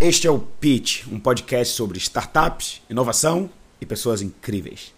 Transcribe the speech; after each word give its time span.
Este 0.00 0.26
é 0.26 0.30
o 0.30 0.40
Pitch, 0.40 1.06
um 1.10 1.20
podcast 1.20 1.72
sobre 1.72 1.98
startups, 1.98 2.82
inovação 2.90 3.48
e 3.80 3.86
pessoas 3.86 4.22
incríveis. 4.22 4.92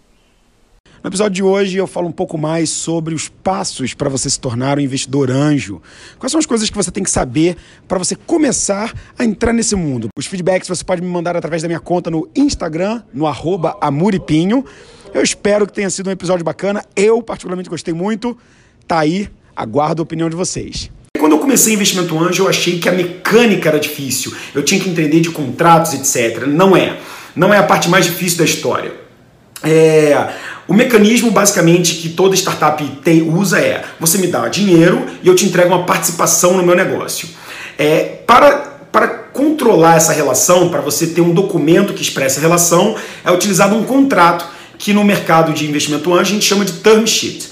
No 1.03 1.09
episódio 1.09 1.35
de 1.35 1.43
hoje 1.43 1.77
eu 1.77 1.85
falo 1.85 2.07
um 2.07 2.11
pouco 2.11 2.35
mais 2.35 2.71
sobre 2.71 3.13
os 3.13 3.29
passos 3.29 3.93
para 3.93 4.09
você 4.09 4.27
se 4.27 4.39
tornar 4.39 4.79
um 4.79 4.81
investidor 4.81 5.29
anjo. 5.29 5.79
Quais 6.17 6.31
são 6.31 6.39
as 6.39 6.47
coisas 6.47 6.67
que 6.67 6.75
você 6.75 6.89
tem 6.89 7.03
que 7.03 7.11
saber 7.11 7.55
para 7.87 7.99
você 7.99 8.15
começar 8.15 8.91
a 9.17 9.23
entrar 9.23 9.53
nesse 9.53 9.75
mundo? 9.75 10.09
Os 10.17 10.25
feedbacks 10.25 10.67
você 10.67 10.83
pode 10.83 11.03
me 11.03 11.07
mandar 11.07 11.37
através 11.37 11.61
da 11.61 11.67
minha 11.67 11.79
conta 11.79 12.09
no 12.09 12.27
Instagram, 12.35 13.03
no 13.13 13.27
amuripinho. 13.79 14.65
Eu 15.13 15.21
espero 15.21 15.67
que 15.67 15.73
tenha 15.73 15.91
sido 15.91 16.07
um 16.07 16.11
episódio 16.11 16.43
bacana. 16.43 16.83
Eu 16.95 17.21
particularmente 17.21 17.69
gostei 17.69 17.93
muito. 17.93 18.35
Tá 18.87 18.99
aí, 18.99 19.29
aguardo 19.55 20.01
a 20.01 20.03
opinião 20.03 20.27
de 20.27 20.35
vocês. 20.35 20.89
Quando 21.17 21.33
eu 21.33 21.39
comecei 21.39 21.73
investimento 21.73 22.17
anjo, 22.17 22.43
eu 22.43 22.49
achei 22.49 22.79
que 22.79 22.87
a 22.87 22.91
mecânica 22.91 23.69
era 23.69 23.79
difícil. 23.79 24.33
Eu 24.53 24.63
tinha 24.63 24.79
que 24.79 24.89
entender 24.89 25.19
de 25.19 25.29
contratos, 25.29 25.93
etc. 25.93 26.45
Não 26.45 26.75
é. 26.75 26.97
Não 27.35 27.53
é 27.53 27.57
a 27.57 27.63
parte 27.63 27.89
mais 27.89 28.05
difícil 28.05 28.39
da 28.39 28.45
história. 28.45 28.91
É, 29.63 30.29
o 30.67 30.73
mecanismo 30.73 31.31
basicamente 31.31 31.95
que 31.95 32.09
toda 32.09 32.35
startup 32.35 32.83
tem, 33.03 33.21
usa 33.21 33.59
é: 33.59 33.83
você 33.99 34.17
me 34.17 34.27
dá 34.27 34.47
dinheiro 34.47 35.05
e 35.23 35.27
eu 35.27 35.35
te 35.35 35.45
entrego 35.45 35.69
uma 35.69 35.83
participação 35.83 36.57
no 36.57 36.63
meu 36.63 36.75
negócio. 36.75 37.29
É, 37.77 38.19
para, 38.25 38.51
para 38.91 39.07
controlar 39.07 39.95
essa 39.97 40.13
relação, 40.13 40.69
para 40.69 40.81
você 40.81 41.07
ter 41.07 41.21
um 41.21 41.33
documento 41.33 41.93
que 41.93 42.01
expressa 42.01 42.39
a 42.39 42.41
relação, 42.41 42.95
é 43.23 43.31
utilizado 43.31 43.75
um 43.75 43.83
contrato 43.83 44.45
que 44.77 44.93
no 44.93 45.03
mercado 45.03 45.53
de 45.53 45.67
investimento 45.67 46.13
anjo 46.13 46.21
a 46.21 46.33
gente 46.33 46.45
chama 46.45 46.65
de 46.65 46.73
term 46.73 47.05
sheet. 47.05 47.49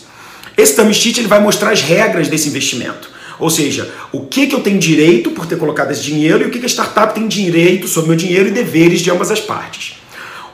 Esse 0.58 0.76
term 0.76 0.92
sheet 0.92 1.20
ele 1.20 1.28
vai 1.28 1.40
mostrar 1.40 1.72
as 1.72 1.82
regras 1.82 2.28
desse 2.28 2.48
investimento. 2.48 3.15
Ou 3.40 3.50
seja, 3.50 3.92
o 4.12 4.22
que, 4.22 4.48
que 4.48 4.56
eu 4.56 4.62
tenho 4.62 4.80
direito 4.80 5.32
por 5.32 5.46
ter 5.46 5.58
colocado 5.58 5.92
esse 5.92 6.02
dinheiro 6.02 6.44
e 6.44 6.48
o 6.48 6.50
que, 6.50 6.60
que 6.60 6.66
a 6.66 6.70
startup 6.70 7.14
tem 7.14 7.28
direito 7.28 7.88
sobre 7.88 8.10
meu 8.10 8.18
dinheiro 8.18 8.50
e 8.50 8.52
deveres 8.52 9.02
de 9.02 9.12
ambas 9.12 9.32
as 9.32 9.42
partes. 9.42 9.98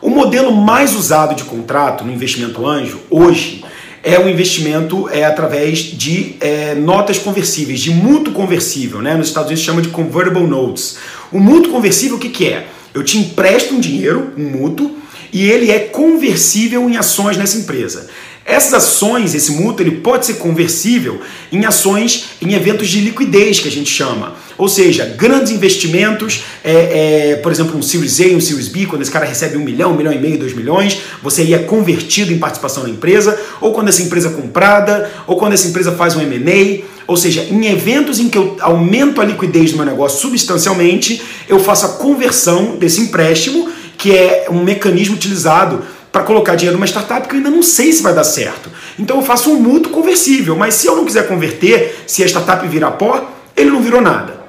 O 0.02 0.10
modelo 0.10 0.52
mais 0.52 0.96
usado 0.96 1.36
de 1.36 1.44
contrato 1.44 2.04
no 2.04 2.12
investimento 2.12 2.66
anjo 2.66 3.02
hoje 3.10 3.64
é 4.04 4.18
o 4.18 4.28
investimento 4.28 5.08
é, 5.10 5.24
através 5.24 5.78
de 5.78 6.36
é, 6.40 6.74
notas 6.74 7.20
conversíveis, 7.20 7.80
de 7.80 7.92
mútuo 7.92 8.34
conversível. 8.34 9.00
Né? 9.00 9.16
Nos 9.16 9.28
Estados 9.28 9.50
Unidos 9.50 9.64
chama 9.64 9.82
de 9.82 9.90
convertible 9.90 10.48
notes. 10.48 10.98
O 11.32 11.40
mútuo 11.40 11.72
conversível 11.72 12.18
o 12.18 12.20
que, 12.20 12.30
que 12.30 12.48
é? 12.48 12.68
Eu 12.94 13.04
te 13.04 13.18
empresto 13.18 13.76
um 13.76 13.80
dinheiro, 13.80 14.34
um 14.36 14.50
mútuo, 14.50 14.98
e 15.32 15.50
ele 15.50 15.72
é 15.72 15.80
conversível 15.80 16.90
em 16.90 16.98
ações 16.98 17.38
nessa 17.38 17.58
empresa. 17.58 18.10
Essas 18.44 18.74
ações, 18.74 19.36
esse 19.36 19.52
mútuo, 19.52 19.86
ele 19.86 19.98
pode 19.98 20.26
ser 20.26 20.34
conversível 20.36 21.22
em 21.52 21.64
ações, 21.64 22.32
em 22.42 22.54
eventos 22.54 22.90
de 22.90 23.00
liquidez, 23.00 23.60
que 23.60 23.68
a 23.68 23.72
gente 23.72 23.90
chama. 23.90 24.34
Ou 24.58 24.68
seja, 24.68 25.06
grandes 25.06 25.52
investimentos, 25.52 26.44
é, 26.64 27.32
é, 27.32 27.36
por 27.38 27.52
exemplo, 27.52 27.78
um 27.78 27.82
Series 27.82 28.20
A, 28.20 28.36
um 28.36 28.42
Series 28.42 28.68
B, 28.68 28.88
quando 28.88 29.04
esse 29.04 29.12
cara 29.12 29.26
recebe 29.26 29.58
um 29.58 29.64
milhão, 29.64 29.94
um 29.94 29.96
milhão 29.96 30.12
e 30.12 30.18
meio, 30.18 30.40
dois 30.40 30.54
milhões, 30.54 31.02
você 31.22 31.42
aí 31.42 31.54
é 31.54 31.60
convertido 31.60 32.34
em 32.34 32.40
participação 32.40 32.84
na 32.84 32.90
empresa, 32.90 33.40
ou 33.60 33.74
quando 33.74 33.90
essa 33.90 34.02
empresa 34.02 34.30
é 34.30 34.32
comprada, 34.32 35.10
ou 35.28 35.38
quando 35.38 35.54
essa 35.54 35.68
empresa 35.68 35.92
faz 35.92 36.16
um 36.16 36.22
M&A, 36.22 36.84
ou 37.08 37.18
seja, 37.18 37.44
em 37.44 37.68
eventos 37.68 38.20
em 38.20 38.28
que 38.28 38.38
eu 38.38 38.58
aumento 38.60 39.22
a 39.22 39.26
liquidez 39.26 39.72
do 39.72 39.78
meu 39.78 39.86
negócio 39.86 40.20
substancialmente, 40.20 41.22
eu 41.48 41.60
faço 41.60 41.86
a 41.86 41.90
conversão 41.90 42.76
desse 42.78 43.02
empréstimo, 43.02 43.70
que 43.98 44.16
é 44.16 44.48
um 44.50 44.64
mecanismo 44.64 45.16
utilizado 45.16 45.84
para 46.12 46.24
colocar 46.24 46.56
dinheiro 46.56 46.78
numa 46.78 46.86
startup 46.86 47.28
que 47.28 47.34
eu 47.34 47.38
ainda 47.38 47.50
não 47.50 47.64
sei 47.64 47.94
se 47.94 48.04
vai 48.04 48.14
dar 48.14 48.24
certo. 48.24 48.70
Então 49.00 49.18
eu 49.18 49.24
faço 49.24 49.52
um 49.52 49.56
mútuo 49.56 49.92
conversível, 49.92 50.56
mas 50.56 50.74
se 50.76 50.88
eu 50.88 50.96
não 50.96 51.06
quiser 51.06 51.28
converter, 51.28 52.04
se 52.06 52.24
a 52.24 52.26
startup 52.26 52.68
virar 52.68 52.92
pó, 52.92 53.32
ele 53.56 53.70
não 53.70 53.82
virou 53.82 54.02
nada. 54.02 54.42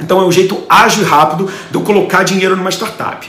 Então 0.00 0.20
é 0.20 0.24
um 0.24 0.32
jeito 0.32 0.62
ágil 0.68 1.02
e 1.02 1.06
rápido 1.06 1.50
de 1.70 1.76
eu 1.76 1.82
colocar 1.82 2.22
dinheiro 2.22 2.56
numa 2.56 2.70
startup. 2.70 3.28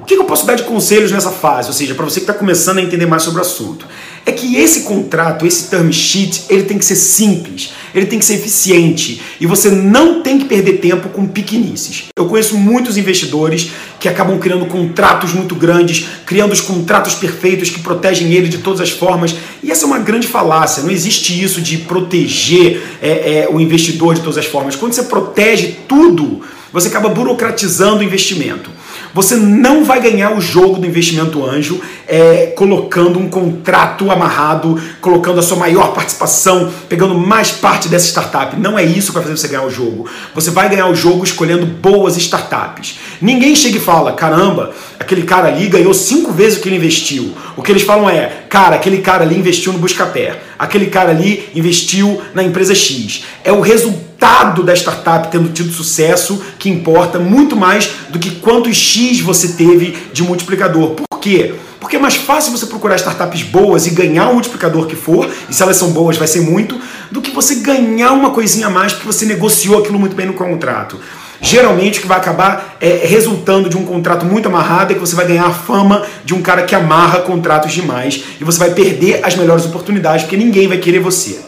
O 0.00 0.04
que 0.04 0.14
eu 0.14 0.24
posso 0.24 0.46
dar 0.46 0.54
de 0.54 0.62
conselhos 0.62 1.10
nessa 1.10 1.30
fase? 1.30 1.68
Ou 1.68 1.74
seja, 1.74 1.94
para 1.94 2.04
você 2.04 2.20
que 2.20 2.24
está 2.24 2.34
começando 2.34 2.78
a 2.78 2.82
entender 2.82 3.06
mais 3.06 3.22
sobre 3.22 3.40
o 3.40 3.42
assunto 3.42 3.86
é 4.26 4.32
que 4.32 4.56
esse 4.56 4.80
contrato, 4.80 5.46
esse 5.46 5.70
term 5.70 5.88
sheet, 5.92 6.46
ele 6.50 6.64
tem 6.64 6.76
que 6.76 6.84
ser 6.84 6.96
simples, 6.96 7.72
ele 7.94 8.06
tem 8.06 8.18
que 8.18 8.24
ser 8.24 8.34
eficiente 8.34 9.22
e 9.40 9.46
você 9.46 9.70
não 9.70 10.20
tem 10.20 10.36
que 10.36 10.46
perder 10.46 10.78
tempo 10.78 11.08
com 11.10 11.28
pequenices. 11.28 12.06
Eu 12.18 12.26
conheço 12.26 12.58
muitos 12.58 12.98
investidores 12.98 13.70
que 14.00 14.08
acabam 14.08 14.36
criando 14.40 14.66
contratos 14.66 15.32
muito 15.32 15.54
grandes, 15.54 16.06
criando 16.26 16.52
os 16.52 16.60
contratos 16.60 17.14
perfeitos 17.14 17.70
que 17.70 17.78
protegem 17.78 18.32
ele 18.32 18.48
de 18.48 18.58
todas 18.58 18.80
as 18.80 18.90
formas 18.90 19.36
e 19.62 19.70
essa 19.70 19.84
é 19.84 19.86
uma 19.86 20.00
grande 20.00 20.26
falácia. 20.26 20.82
Não 20.82 20.90
existe 20.90 21.40
isso 21.40 21.60
de 21.60 21.78
proteger 21.78 22.82
é, 23.00 23.44
é, 23.44 23.48
o 23.48 23.60
investidor 23.60 24.16
de 24.16 24.22
todas 24.22 24.38
as 24.38 24.46
formas. 24.46 24.74
Quando 24.74 24.92
você 24.92 25.04
protege 25.04 25.76
tudo, 25.86 26.42
você 26.72 26.88
acaba 26.88 27.08
burocratizando 27.08 28.00
o 28.00 28.02
investimento. 28.02 28.70
Você 29.14 29.34
não 29.34 29.82
vai 29.82 29.98
ganhar 29.98 30.36
o 30.36 30.42
jogo 30.42 30.78
do 30.78 30.86
investimento 30.86 31.42
anjo 31.42 31.80
é, 32.06 32.52
colocando 32.54 33.18
um 33.18 33.30
contrato 33.30 34.10
amarrado, 34.16 34.80
colocando 35.00 35.38
a 35.38 35.42
sua 35.42 35.56
maior 35.56 35.92
participação, 35.94 36.72
pegando 36.88 37.16
mais 37.16 37.52
parte 37.52 37.88
dessa 37.88 38.06
startup. 38.06 38.56
Não 38.58 38.78
é 38.78 38.84
isso 38.84 39.08
que 39.08 39.14
vai 39.14 39.22
fazer 39.22 39.36
você 39.36 39.48
ganhar 39.48 39.64
o 39.64 39.70
jogo. 39.70 40.08
Você 40.34 40.50
vai 40.50 40.68
ganhar 40.68 40.88
o 40.88 40.94
jogo 40.94 41.24
escolhendo 41.24 41.66
boas 41.66 42.16
startups. 42.16 42.98
Ninguém 43.20 43.54
chega 43.54 43.76
e 43.76 43.80
fala: 43.80 44.12
caramba, 44.12 44.72
aquele 44.98 45.22
cara 45.22 45.48
ali 45.48 45.68
ganhou 45.68 45.94
cinco 45.94 46.32
vezes 46.32 46.58
o 46.58 46.62
que 46.62 46.68
ele 46.68 46.76
investiu. 46.76 47.32
O 47.56 47.62
que 47.62 47.70
eles 47.70 47.82
falam 47.82 48.08
é: 48.10 48.44
cara, 48.48 48.76
aquele 48.76 48.98
cara 48.98 49.24
ali 49.24 49.38
investiu 49.38 49.72
no 49.72 49.78
Buscapé, 49.78 50.40
aquele 50.58 50.86
cara 50.86 51.10
ali 51.10 51.48
investiu 51.54 52.20
na 52.34 52.42
empresa 52.42 52.74
X. 52.74 53.24
É 53.44 53.52
o 53.52 53.60
resultado 53.60 54.62
da 54.62 54.74
startup 54.74 55.28
tendo 55.30 55.50
tido 55.50 55.70
sucesso 55.72 56.42
que 56.58 56.68
importa 56.68 57.18
muito 57.18 57.54
mais 57.54 57.90
do 58.08 58.18
que 58.18 58.30
quantos 58.30 58.76
X 58.76 59.20
você 59.20 59.48
teve 59.48 59.96
de 60.12 60.22
multiplicador. 60.22 60.90
Por 60.90 61.15
quê? 61.26 61.54
Porque 61.80 61.96
é 61.96 61.98
mais 61.98 62.14
fácil 62.14 62.52
você 62.52 62.66
procurar 62.66 62.96
startups 62.96 63.42
boas 63.42 63.86
e 63.86 63.90
ganhar 63.90 64.30
o 64.30 64.34
multiplicador 64.34 64.86
que 64.86 64.94
for, 64.94 65.28
e 65.48 65.54
se 65.54 65.62
elas 65.62 65.76
são 65.76 65.90
boas 65.90 66.16
vai 66.16 66.28
ser 66.28 66.40
muito, 66.40 66.80
do 67.10 67.20
que 67.20 67.32
você 67.32 67.56
ganhar 67.56 68.12
uma 68.12 68.30
coisinha 68.30 68.68
a 68.68 68.70
mais 68.70 68.92
porque 68.92 69.06
você 69.06 69.26
negociou 69.26 69.80
aquilo 69.80 69.98
muito 69.98 70.14
bem 70.14 70.26
no 70.26 70.34
contrato. 70.34 70.98
Geralmente 71.40 71.98
o 71.98 72.02
que 72.02 72.08
vai 72.08 72.16
acabar 72.16 72.76
é 72.80 73.04
resultando 73.04 73.68
de 73.68 73.76
um 73.76 73.84
contrato 73.84 74.24
muito 74.24 74.46
amarrado 74.46 74.92
é 74.92 74.94
que 74.94 75.00
você 75.00 75.14
vai 75.14 75.26
ganhar 75.26 75.46
a 75.46 75.52
fama 75.52 76.02
de 76.24 76.32
um 76.32 76.40
cara 76.40 76.62
que 76.62 76.74
amarra 76.74 77.20
contratos 77.20 77.72
demais 77.72 78.24
e 78.40 78.44
você 78.44 78.58
vai 78.58 78.70
perder 78.70 79.20
as 79.22 79.36
melhores 79.36 79.66
oportunidades 79.66 80.22
porque 80.22 80.36
ninguém 80.36 80.66
vai 80.66 80.78
querer 80.78 81.00
você. 81.00 81.38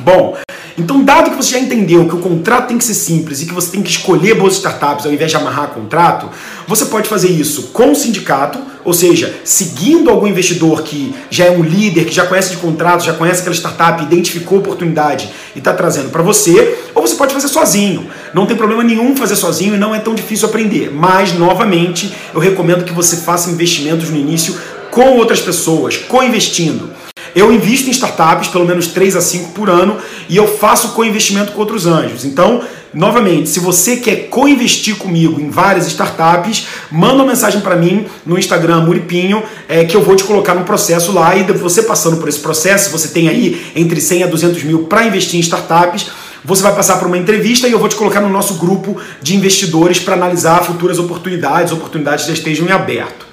Bom, 0.00 0.36
então, 0.78 1.02
dado 1.02 1.30
que 1.30 1.36
você 1.36 1.52
já 1.52 1.58
entendeu 1.58 2.06
que 2.06 2.14
o 2.14 2.18
contrato 2.18 2.68
tem 2.68 2.76
que 2.76 2.84
ser 2.84 2.92
simples 2.92 3.40
e 3.40 3.46
que 3.46 3.54
você 3.54 3.70
tem 3.70 3.82
que 3.82 3.88
escolher 3.88 4.34
boas 4.34 4.54
startups 4.54 5.06
ao 5.06 5.12
invés 5.12 5.30
de 5.30 5.36
amarrar 5.38 5.68
contrato, 5.68 6.28
você 6.68 6.84
pode 6.84 7.08
fazer 7.08 7.28
isso 7.28 7.68
com 7.68 7.92
o 7.92 7.94
sindicato, 7.94 8.58
ou 8.86 8.92
seja, 8.92 9.34
seguindo 9.42 10.08
algum 10.08 10.28
investidor 10.28 10.82
que 10.84 11.12
já 11.28 11.46
é 11.46 11.50
um 11.50 11.60
líder, 11.60 12.04
que 12.04 12.14
já 12.14 12.24
conhece 12.24 12.50
de 12.50 12.58
contratos, 12.58 13.04
já 13.04 13.12
conhece 13.12 13.40
aquela 13.40 13.56
startup, 13.56 14.00
identificou 14.00 14.58
oportunidade 14.58 15.28
e 15.56 15.58
está 15.58 15.74
trazendo 15.74 16.10
para 16.10 16.22
você, 16.22 16.78
ou 16.94 17.02
você 17.02 17.16
pode 17.16 17.34
fazer 17.34 17.48
sozinho. 17.48 18.08
Não 18.32 18.46
tem 18.46 18.56
problema 18.56 18.84
nenhum 18.84 19.16
fazer 19.16 19.34
sozinho 19.34 19.74
e 19.74 19.76
não 19.76 19.92
é 19.92 19.98
tão 19.98 20.14
difícil 20.14 20.48
aprender. 20.48 20.92
Mas, 20.94 21.32
novamente, 21.32 22.14
eu 22.32 22.38
recomendo 22.38 22.84
que 22.84 22.92
você 22.92 23.16
faça 23.16 23.50
investimentos 23.50 24.08
no 24.08 24.16
início 24.16 24.56
com 24.92 25.16
outras 25.16 25.40
pessoas, 25.40 25.96
co-investindo. 25.96 26.88
Eu 27.36 27.52
invisto 27.52 27.88
em 27.88 27.90
startups 27.90 28.48
pelo 28.48 28.64
menos 28.64 28.86
3 28.86 29.14
a 29.14 29.20
5 29.20 29.52
por 29.52 29.68
ano 29.68 29.98
e 30.26 30.38
eu 30.38 30.48
faço 30.48 30.94
co-investimento 30.94 31.52
com 31.52 31.60
outros 31.60 31.86
anjos. 31.86 32.24
Então, 32.24 32.62
novamente, 32.94 33.50
se 33.50 33.60
você 33.60 33.98
quer 33.98 34.30
co-investir 34.30 34.96
comigo 34.96 35.38
em 35.38 35.50
várias 35.50 35.86
startups, 35.86 36.66
manda 36.90 37.16
uma 37.16 37.26
mensagem 37.26 37.60
para 37.60 37.76
mim 37.76 38.06
no 38.24 38.38
Instagram 38.38 38.86
Muripinho, 38.86 39.42
é, 39.68 39.84
que 39.84 39.94
eu 39.94 40.02
vou 40.02 40.16
te 40.16 40.24
colocar 40.24 40.54
no 40.54 40.64
processo 40.64 41.12
lá 41.12 41.36
e 41.36 41.42
você 41.52 41.82
passando 41.82 42.16
por 42.16 42.26
esse 42.26 42.38
processo, 42.38 42.90
você 42.90 43.08
tem 43.08 43.28
aí 43.28 43.66
entre 43.76 44.00
100 44.00 44.22
a 44.22 44.26
200 44.28 44.62
mil 44.62 44.84
para 44.84 45.04
investir 45.04 45.38
em 45.38 45.42
startups, 45.42 46.06
você 46.42 46.62
vai 46.62 46.74
passar 46.74 46.96
por 46.98 47.06
uma 47.06 47.18
entrevista 47.18 47.68
e 47.68 47.72
eu 47.72 47.78
vou 47.78 47.88
te 47.90 47.96
colocar 47.96 48.22
no 48.22 48.30
nosso 48.30 48.54
grupo 48.54 48.96
de 49.20 49.36
investidores 49.36 49.98
para 49.98 50.14
analisar 50.14 50.64
futuras 50.64 50.98
oportunidades, 50.98 51.70
oportunidades 51.70 52.24
que 52.24 52.28
já 52.30 52.38
estejam 52.38 52.66
em 52.66 52.72
aberto. 52.72 53.26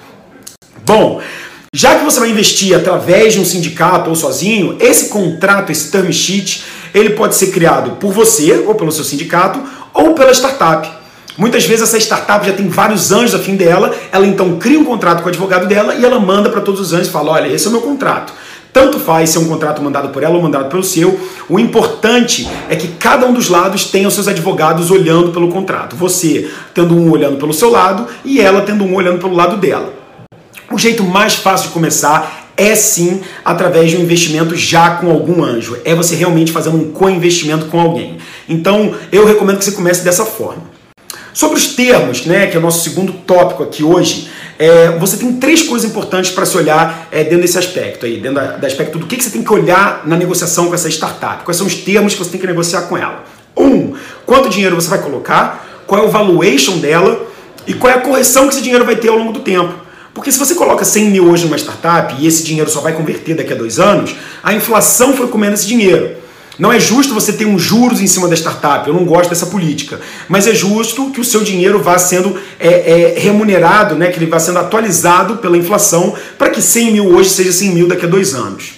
Bom, 0.84 1.22
já 1.76 1.96
que 1.96 2.04
você 2.04 2.20
vai 2.20 2.30
investir 2.30 2.72
através 2.72 3.32
de 3.32 3.40
um 3.40 3.44
sindicato 3.44 4.08
ou 4.08 4.14
sozinho, 4.14 4.76
esse 4.78 5.08
contrato, 5.08 5.72
esse 5.72 5.90
term 5.90 6.08
sheet, 6.12 6.62
ele 6.94 7.10
pode 7.10 7.34
ser 7.34 7.48
criado 7.48 7.96
por 7.96 8.12
você 8.12 8.62
ou 8.64 8.76
pelo 8.76 8.92
seu 8.92 9.02
sindicato 9.02 9.60
ou 9.92 10.14
pela 10.14 10.30
startup. 10.32 10.88
Muitas 11.36 11.66
vezes 11.66 11.82
essa 11.82 11.98
startup 11.98 12.46
já 12.46 12.52
tem 12.52 12.68
vários 12.68 13.10
anjos 13.10 13.34
a 13.34 13.40
fim 13.40 13.56
dela, 13.56 13.92
ela 14.12 14.24
então 14.24 14.56
cria 14.56 14.78
um 14.78 14.84
contrato 14.84 15.18
com 15.18 15.26
o 15.26 15.28
advogado 15.30 15.66
dela 15.66 15.96
e 15.96 16.04
ela 16.04 16.20
manda 16.20 16.48
para 16.48 16.60
todos 16.60 16.80
os 16.80 16.92
anjos 16.92 17.08
e 17.08 17.10
fala: 17.10 17.32
olha, 17.32 17.48
esse 17.48 17.66
é 17.66 17.68
o 17.68 17.72
meu 17.72 17.82
contrato. 17.82 18.32
Tanto 18.72 19.00
faz 19.00 19.30
se 19.30 19.36
é 19.36 19.40
um 19.40 19.48
contrato 19.48 19.82
mandado 19.82 20.10
por 20.10 20.22
ela 20.22 20.36
ou 20.36 20.42
mandado 20.42 20.68
pelo 20.68 20.84
seu. 20.84 21.18
O 21.48 21.58
importante 21.58 22.48
é 22.70 22.76
que 22.76 22.86
cada 22.86 23.26
um 23.26 23.32
dos 23.32 23.48
lados 23.48 23.86
tenha 23.86 24.06
os 24.06 24.14
seus 24.14 24.28
advogados 24.28 24.92
olhando 24.92 25.32
pelo 25.32 25.48
contrato. 25.48 25.96
Você 25.96 26.48
tendo 26.72 26.94
um 26.94 27.10
olhando 27.10 27.36
pelo 27.36 27.52
seu 27.52 27.68
lado 27.68 28.06
e 28.24 28.40
ela 28.40 28.60
tendo 28.60 28.84
um 28.84 28.94
olhando 28.94 29.18
pelo 29.18 29.34
lado 29.34 29.56
dela. 29.56 30.03
O 30.74 30.78
jeito 30.78 31.04
mais 31.04 31.36
fácil 31.36 31.68
de 31.68 31.72
começar 31.72 32.50
é 32.56 32.74
sim 32.74 33.20
através 33.44 33.92
de 33.92 33.96
um 33.96 34.00
investimento 34.00 34.56
já 34.56 34.96
com 34.96 35.08
algum 35.08 35.44
anjo. 35.44 35.78
É 35.84 35.94
você 35.94 36.16
realmente 36.16 36.50
fazendo 36.50 36.76
um 36.76 36.90
co-investimento 36.90 37.66
com 37.66 37.78
alguém. 37.78 38.18
Então, 38.48 38.92
eu 39.12 39.24
recomendo 39.24 39.58
que 39.58 39.64
você 39.64 39.70
comece 39.70 40.02
dessa 40.02 40.24
forma. 40.24 40.64
Sobre 41.32 41.58
os 41.58 41.76
termos, 41.76 42.26
né, 42.26 42.48
que 42.48 42.56
é 42.56 42.58
o 42.58 42.60
nosso 42.60 42.82
segundo 42.82 43.12
tópico 43.12 43.62
aqui 43.62 43.84
hoje, 43.84 44.28
é, 44.58 44.98
você 44.98 45.16
tem 45.16 45.34
três 45.34 45.62
coisas 45.62 45.88
importantes 45.88 46.32
para 46.32 46.44
se 46.44 46.56
olhar 46.56 47.06
é, 47.12 47.22
dentro 47.22 47.42
desse 47.42 47.56
aspecto 47.56 48.04
aí, 48.04 48.16
dentro 48.16 48.34
da, 48.34 48.56
do 48.56 48.66
aspecto 48.66 48.98
do 48.98 49.06
que, 49.06 49.16
que 49.16 49.22
você 49.22 49.30
tem 49.30 49.44
que 49.44 49.52
olhar 49.52 50.02
na 50.04 50.16
negociação 50.16 50.66
com 50.66 50.74
essa 50.74 50.88
startup, 50.88 51.44
quais 51.44 51.56
são 51.56 51.68
os 51.68 51.76
termos 51.76 52.14
que 52.14 52.18
você 52.18 52.30
tem 52.30 52.40
que 52.40 52.48
negociar 52.48 52.82
com 52.88 52.98
ela. 52.98 53.22
Um, 53.56 53.94
quanto 54.26 54.48
dinheiro 54.48 54.74
você 54.74 54.88
vai 54.88 55.00
colocar, 55.00 55.84
qual 55.86 56.02
é 56.02 56.04
o 56.04 56.10
valuation 56.10 56.78
dela 56.78 57.28
e 57.64 57.74
qual 57.74 57.92
é 57.92 57.96
a 57.96 58.00
correção 58.00 58.48
que 58.48 58.54
esse 58.54 58.62
dinheiro 58.62 58.84
vai 58.84 58.96
ter 58.96 59.08
ao 59.08 59.16
longo 59.16 59.30
do 59.30 59.38
tempo. 59.38 59.83
Porque 60.14 60.30
se 60.30 60.38
você 60.38 60.54
coloca 60.54 60.84
100 60.84 61.10
mil 61.10 61.28
hoje 61.28 61.44
numa 61.44 61.58
startup 61.58 62.14
e 62.18 62.26
esse 62.26 62.44
dinheiro 62.44 62.70
só 62.70 62.80
vai 62.80 62.92
converter 62.92 63.34
daqui 63.34 63.52
a 63.52 63.56
dois 63.56 63.80
anos, 63.80 64.14
a 64.44 64.54
inflação 64.54 65.12
foi 65.16 65.26
comendo 65.26 65.54
esse 65.54 65.66
dinheiro. 65.66 66.22
Não 66.56 66.72
é 66.72 66.78
justo 66.78 67.12
você 67.12 67.32
ter 67.32 67.46
um 67.46 67.58
juros 67.58 68.00
em 68.00 68.06
cima 68.06 68.28
da 68.28 68.36
startup, 68.36 68.86
eu 68.86 68.94
não 68.94 69.04
gosto 69.04 69.30
dessa 69.30 69.46
política. 69.46 70.00
Mas 70.28 70.46
é 70.46 70.54
justo 70.54 71.10
que 71.10 71.20
o 71.20 71.24
seu 71.24 71.42
dinheiro 71.42 71.82
vá 71.82 71.98
sendo 71.98 72.38
é, 72.60 72.68
é, 72.68 73.18
remunerado, 73.18 73.96
né, 73.96 74.08
que 74.12 74.18
ele 74.18 74.26
vá 74.26 74.38
sendo 74.38 74.60
atualizado 74.60 75.38
pela 75.38 75.56
inflação, 75.56 76.14
para 76.38 76.50
que 76.50 76.62
100 76.62 76.92
mil 76.92 77.08
hoje 77.08 77.30
seja 77.30 77.50
100 77.50 77.70
mil 77.70 77.88
daqui 77.88 78.06
a 78.06 78.08
dois 78.08 78.34
anos. 78.34 78.74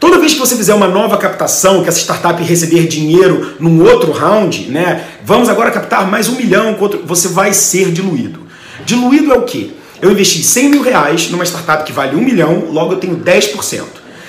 Toda 0.00 0.18
vez 0.18 0.32
que 0.32 0.40
você 0.40 0.56
fizer 0.56 0.74
uma 0.74 0.88
nova 0.88 1.18
captação, 1.18 1.84
que 1.84 1.88
essa 1.88 2.00
startup 2.00 2.42
receber 2.42 2.88
dinheiro 2.88 3.54
num 3.60 3.84
outro 3.84 4.10
round, 4.10 4.70
né, 4.70 5.04
vamos 5.24 5.48
agora 5.48 5.70
captar 5.70 6.10
mais 6.10 6.28
um 6.28 6.34
milhão, 6.34 6.76
você 7.04 7.28
vai 7.28 7.54
ser 7.54 7.92
diluído. 7.92 8.40
Diluído 8.84 9.30
é 9.30 9.36
o 9.36 9.42
quê? 9.42 9.70
Eu 10.02 10.10
investi 10.10 10.42
100 10.42 10.68
mil 10.70 10.82
reais 10.82 11.30
numa 11.30 11.44
startup 11.44 11.84
que 11.84 11.92
vale 11.92 12.16
um 12.16 12.20
milhão, 12.20 12.68
logo 12.70 12.94
eu 12.94 12.98
tenho 12.98 13.18
10%. 13.18 13.84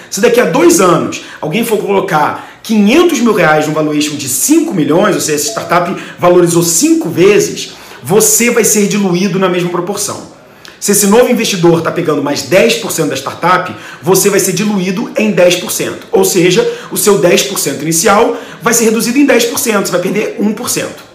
Se 0.09 0.19
daqui 0.19 0.41
a 0.41 0.45
dois 0.45 0.81
anos 0.81 1.23
alguém 1.39 1.63
for 1.63 1.77
colocar 1.77 2.59
500 2.61 3.19
mil 3.21 3.33
reais 3.33 3.67
no 3.67 3.73
valuation 3.73 4.15
de 4.15 4.27
5 4.27 4.73
milhões, 4.73 5.15
ou 5.15 5.21
seja, 5.21 5.37
essa 5.37 5.51
startup 5.51 5.95
valorizou 6.19 6.61
5 6.61 7.09
vezes, 7.09 7.73
você 8.03 8.49
vai 8.49 8.65
ser 8.65 8.87
diluído 8.87 9.39
na 9.39 9.47
mesma 9.47 9.69
proporção. 9.69 10.31
Se 10.77 10.91
esse 10.91 11.07
novo 11.07 11.31
investidor 11.31 11.77
está 11.77 11.91
pegando 11.91 12.23
mais 12.23 12.49
10% 12.49 13.07
da 13.07 13.15
startup, 13.15 13.73
você 14.01 14.29
vai 14.29 14.39
ser 14.39 14.51
diluído 14.51 15.11
em 15.15 15.31
10%. 15.31 15.93
Ou 16.11 16.25
seja, 16.25 16.69
o 16.91 16.97
seu 16.97 17.19
10% 17.19 17.81
inicial 17.81 18.35
vai 18.61 18.73
ser 18.73 18.85
reduzido 18.85 19.19
em 19.19 19.25
10%, 19.25 19.51
você 19.85 19.91
vai 19.91 20.01
perder 20.01 20.37
1%. 20.39 21.10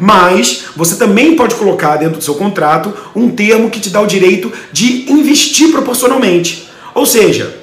Mas 0.00 0.64
você 0.74 0.96
também 0.96 1.36
pode 1.36 1.54
colocar 1.54 1.96
dentro 1.96 2.16
do 2.16 2.24
seu 2.24 2.34
contrato 2.34 2.94
um 3.14 3.28
termo 3.28 3.68
que 3.68 3.78
te 3.78 3.90
dá 3.90 4.00
o 4.00 4.06
direito 4.06 4.50
de 4.72 5.12
investir 5.12 5.70
proporcionalmente. 5.70 6.70
Ou 6.94 7.04
seja, 7.04 7.54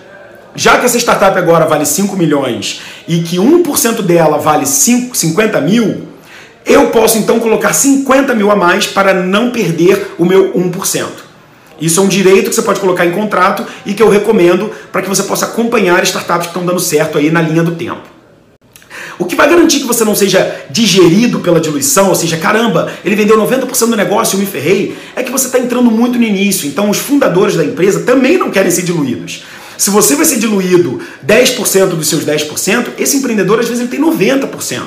já 0.56 0.78
que 0.78 0.86
essa 0.86 1.00
startup 1.00 1.36
agora 1.36 1.66
vale 1.66 1.84
5 1.84 2.16
milhões 2.16 2.82
e 3.08 3.22
que 3.22 3.38
1% 3.38 4.04
dela 4.04 4.38
vale 4.38 4.68
5, 4.68 5.18
50 5.18 5.60
mil, 5.62 6.08
eu 6.64 6.92
posso 6.92 7.18
então 7.18 7.40
colocar 7.40 7.74
50 7.74 8.36
mil 8.36 8.52
a 8.52 8.56
mais 8.56 8.86
para 8.86 9.16
não 9.16 9.50
perder 9.50 10.14
o 10.20 10.24
meu 10.24 10.54
1%. 10.54 11.06
Isso 11.82 12.00
é 12.00 12.04
um 12.04 12.08
direito 12.08 12.50
que 12.50 12.56
você 12.56 12.62
pode 12.62 12.80
colocar 12.80 13.06
em 13.06 13.12
contrato 13.12 13.66
e 13.84 13.96
que 13.96 14.04
eu 14.04 14.10
recomendo 14.10 14.72
para 14.92 15.02
que 15.02 15.10
você 15.10 15.24
possa 15.24 15.46
acompanhar 15.46 16.04
startups 16.04 16.48
que 16.48 16.52
estão 16.52 16.66
dando 16.66 16.80
certo 16.80 17.18
aí 17.18 17.32
na 17.32 17.42
linha 17.42 17.64
do 17.64 17.76
tempo. 17.76 18.17
O 19.20 19.26
que 19.26 19.36
vai 19.36 19.50
garantir 19.50 19.80
que 19.80 19.88
você 19.88 20.04
não 20.04 20.16
seja 20.16 20.66
digerido 20.70 21.40
pela 21.40 21.60
diluição, 21.60 22.10
ou 22.10 22.16
seja, 22.16 22.38
caramba, 22.38 22.92
ele 23.04 23.16
vendeu 23.16 23.38
90% 23.38 23.90
do 23.90 23.96
negócio 23.96 24.36
e 24.36 24.38
eu 24.38 24.40
me 24.42 24.46
ferrei, 24.46 24.96
é 25.16 25.24
que 25.24 25.32
você 25.32 25.48
está 25.48 25.58
entrando 25.58 25.90
muito 25.90 26.20
no 26.20 26.24
início. 26.24 26.68
Então, 26.68 26.90
os 26.90 26.98
fundadores 26.98 27.56
da 27.56 27.64
empresa 27.64 28.02
também 28.02 28.38
não 28.38 28.52
querem 28.52 28.70
ser 28.70 28.84
diluídos. 28.84 29.44
Se 29.78 29.92
você 29.92 30.16
vai 30.16 30.26
ser 30.26 30.40
diluído 30.40 31.00
10% 31.26 31.90
dos 31.90 32.08
seus 32.08 32.26
10%, 32.26 32.88
esse 32.98 33.18
empreendedor 33.18 33.60
às 33.60 33.68
vezes 33.68 33.82
ele 33.82 33.90
tem 33.90 34.02
90%. 34.02 34.82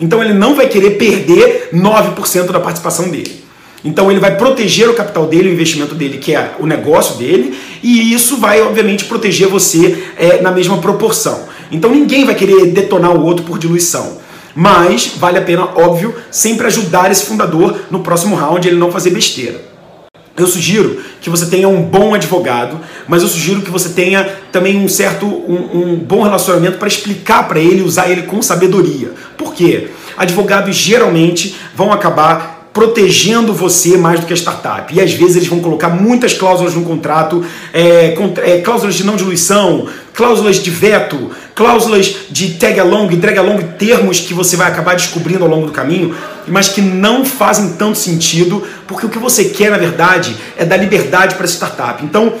Então 0.00 0.22
ele 0.22 0.32
não 0.32 0.54
vai 0.54 0.66
querer 0.66 0.92
perder 0.92 1.68
9% 1.72 2.50
da 2.50 2.58
participação 2.58 3.08
dele. 3.10 3.44
Então 3.84 4.10
ele 4.10 4.18
vai 4.18 4.36
proteger 4.36 4.88
o 4.88 4.94
capital 4.94 5.26
dele, 5.26 5.50
o 5.50 5.52
investimento 5.52 5.94
dele, 5.94 6.16
que 6.16 6.34
é 6.34 6.52
o 6.58 6.66
negócio 6.66 7.16
dele, 7.16 7.54
e 7.82 8.14
isso 8.14 8.38
vai, 8.38 8.62
obviamente, 8.62 9.04
proteger 9.04 9.46
você 9.46 10.02
é, 10.16 10.40
na 10.40 10.50
mesma 10.50 10.78
proporção. 10.78 11.46
Então 11.70 11.90
ninguém 11.90 12.24
vai 12.24 12.34
querer 12.34 12.66
detonar 12.66 13.12
o 13.12 13.24
outro 13.24 13.44
por 13.44 13.58
diluição. 13.58 14.18
Mas 14.54 15.14
vale 15.16 15.38
a 15.38 15.42
pena, 15.42 15.64
óbvio, 15.74 16.14
sempre 16.30 16.66
ajudar 16.66 17.10
esse 17.10 17.26
fundador 17.26 17.76
no 17.90 18.00
próximo 18.00 18.36
round 18.36 18.66
ele 18.66 18.76
não 18.76 18.92
fazer 18.92 19.10
besteira. 19.10 19.74
Eu 20.36 20.46
sugiro 20.48 21.00
que 21.20 21.30
você 21.30 21.46
tenha 21.46 21.68
um 21.68 21.82
bom 21.82 22.12
advogado, 22.12 22.80
mas 23.06 23.22
eu 23.22 23.28
sugiro 23.28 23.62
que 23.62 23.70
você 23.70 23.90
tenha 23.90 24.24
também 24.50 24.76
um 24.76 24.88
certo, 24.88 25.26
um, 25.26 25.92
um 25.92 25.96
bom 25.96 26.22
relacionamento 26.22 26.76
para 26.76 26.88
explicar 26.88 27.46
para 27.46 27.60
ele, 27.60 27.82
usar 27.82 28.10
ele 28.10 28.22
com 28.22 28.42
sabedoria. 28.42 29.12
Por 29.36 29.54
quê? 29.54 29.90
Advogados 30.16 30.74
geralmente 30.74 31.54
vão 31.74 31.92
acabar 31.92 32.53
protegendo 32.74 33.54
você 33.54 33.96
mais 33.96 34.18
do 34.18 34.26
que 34.26 34.32
a 34.32 34.36
startup. 34.36 34.92
E 34.92 35.00
às 35.00 35.12
vezes 35.12 35.36
eles 35.36 35.48
vão 35.48 35.60
colocar 35.60 35.90
muitas 35.90 36.34
cláusulas 36.34 36.74
no 36.74 36.82
contrato, 36.82 37.42
é, 37.72 38.16
é, 38.42 38.60
cláusulas 38.60 38.96
de 38.96 39.04
não 39.04 39.14
diluição, 39.14 39.86
cláusulas 40.12 40.56
de 40.56 40.70
veto, 40.70 41.30
cláusulas 41.54 42.16
de 42.28 42.54
tag 42.54 42.80
along 42.80 43.14
drag 43.14 43.38
along, 43.38 43.58
termos 43.78 44.18
que 44.18 44.34
você 44.34 44.56
vai 44.56 44.66
acabar 44.66 44.96
descobrindo 44.96 45.44
ao 45.44 45.50
longo 45.50 45.66
do 45.66 45.72
caminho, 45.72 46.16
mas 46.48 46.68
que 46.68 46.80
não 46.80 47.24
fazem 47.24 47.74
tanto 47.74 47.96
sentido, 47.96 48.64
porque 48.88 49.06
o 49.06 49.08
que 49.08 49.20
você 49.20 49.44
quer, 49.44 49.70
na 49.70 49.78
verdade, 49.78 50.36
é 50.56 50.64
dar 50.64 50.76
liberdade 50.76 51.36
para 51.36 51.44
essa 51.44 51.54
startup. 51.54 52.04
Então, 52.04 52.34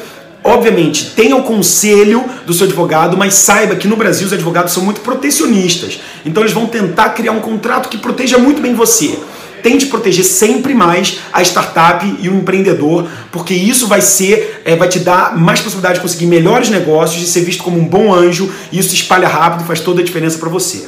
Obviamente, 0.46 1.12
tenha 1.16 1.34
o 1.34 1.42
conselho 1.42 2.22
do 2.44 2.52
seu 2.52 2.66
advogado, 2.66 3.16
mas 3.16 3.32
saiba 3.32 3.76
que 3.76 3.88
no 3.88 3.96
Brasil 3.96 4.26
os 4.26 4.32
advogados 4.34 4.74
são 4.74 4.84
muito 4.84 5.00
protecionistas. 5.00 5.98
Então 6.22 6.42
eles 6.42 6.52
vão 6.52 6.66
tentar 6.66 7.08
criar 7.14 7.32
um 7.32 7.40
contrato 7.40 7.88
que 7.88 7.96
proteja 7.96 8.36
muito 8.36 8.60
bem 8.60 8.74
você 8.74 9.16
tente 9.64 9.86
proteger 9.86 10.26
sempre 10.26 10.74
mais 10.74 11.20
a 11.32 11.40
startup 11.40 12.04
e 12.20 12.28
o 12.28 12.34
empreendedor, 12.34 13.08
porque 13.32 13.54
isso 13.54 13.86
vai 13.86 14.02
ser, 14.02 14.60
é, 14.62 14.76
vai 14.76 14.88
te 14.88 14.98
dar 14.98 15.38
mais 15.38 15.58
possibilidade 15.58 15.94
de 15.94 16.00
conseguir 16.02 16.26
melhores 16.26 16.68
negócios, 16.68 17.18
de 17.18 17.26
ser 17.26 17.40
visto 17.40 17.64
como 17.64 17.78
um 17.78 17.86
bom 17.86 18.12
anjo, 18.12 18.52
e 18.70 18.78
isso 18.78 18.90
se 18.90 18.96
espalha 18.96 19.26
rápido 19.26 19.64
e 19.64 19.66
faz 19.66 19.80
toda 19.80 20.02
a 20.02 20.04
diferença 20.04 20.36
para 20.36 20.50
você. 20.50 20.86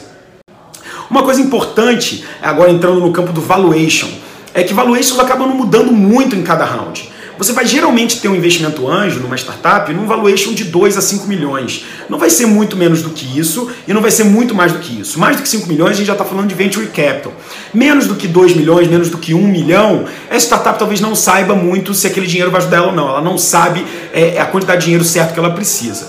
Uma 1.08 1.22
coisa 1.22 1.40
importante, 1.40 2.22
agora 2.42 2.70
entrando 2.70 3.00
no 3.00 3.10
campo 3.12 3.32
do 3.32 3.40
valuation, 3.40 4.08
é 4.52 4.62
que 4.62 4.74
valuations 4.74 5.18
acabam 5.18 5.48
mudando 5.48 5.90
muito 5.90 6.36
em 6.36 6.42
cada 6.42 6.66
round. 6.66 7.10
Você 7.38 7.52
vai 7.52 7.66
geralmente 7.66 8.18
ter 8.18 8.28
um 8.28 8.34
investimento 8.34 8.88
anjo 8.88 9.20
numa 9.20 9.36
startup 9.36 9.92
num 9.92 10.06
valuation 10.06 10.54
de 10.54 10.64
2 10.64 10.96
a 10.96 11.02
5 11.02 11.26
milhões. 11.26 11.84
Não 12.08 12.18
vai 12.18 12.30
ser 12.30 12.46
muito 12.46 12.78
menos 12.78 13.02
do 13.02 13.10
que 13.10 13.38
isso 13.38 13.70
e 13.86 13.92
não 13.92 14.00
vai 14.00 14.10
ser 14.10 14.24
muito 14.24 14.54
mais 14.54 14.72
do 14.72 14.78
que 14.78 15.00
isso. 15.00 15.18
Mais 15.18 15.36
do 15.36 15.42
que 15.42 15.48
5 15.48 15.66
milhões 15.66 15.90
a 15.90 15.94
gente 15.94 16.06
já 16.06 16.14
está 16.14 16.24
falando 16.24 16.48
de 16.48 16.54
venture 16.54 16.86
capital. 16.86 17.34
Menos 17.74 18.06
do 18.06 18.14
que 18.14 18.26
2 18.26 18.56
milhões, 18.56 18.88
menos 18.88 19.10
do 19.10 19.18
que 19.18 19.34
1 19.34 19.46
milhão, 19.46 20.06
essa 20.30 20.46
startup 20.46 20.78
talvez 20.78 21.00
não 21.00 21.14
saiba 21.14 21.54
muito 21.54 21.92
se 21.92 22.06
aquele 22.06 22.26
dinheiro 22.26 22.50
vai 22.50 22.62
ajudar 22.62 22.78
ela 22.78 22.86
ou 22.86 22.94
não. 22.94 23.08
Ela 23.08 23.20
não 23.20 23.36
sabe 23.36 23.84
é, 24.14 24.40
a 24.40 24.46
quantidade 24.46 24.80
de 24.80 24.84
dinheiro 24.86 25.04
certo 25.04 25.34
que 25.34 25.38
ela 25.38 25.50
precisa. 25.50 26.08